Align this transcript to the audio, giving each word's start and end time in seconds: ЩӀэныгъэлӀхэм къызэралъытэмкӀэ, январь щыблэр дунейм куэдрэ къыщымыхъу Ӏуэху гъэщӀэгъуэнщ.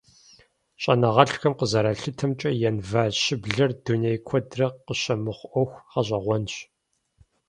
ЩӀэныгъэлӀхэм 0.81 1.53
къызэралъытэмкӀэ, 1.59 2.49
январь 2.69 3.15
щыблэр 3.23 3.71
дунейм 3.83 4.21
куэдрэ 4.27 4.67
къыщымыхъу 4.85 5.49
Ӏуэху 5.51 5.79
гъэщӀэгъуэнщ. 5.91 6.53